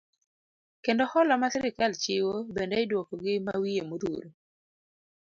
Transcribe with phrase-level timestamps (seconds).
[0.83, 4.29] Kendo hola ma sirikal chiwo, bende iduoko gi mawiye modhuro.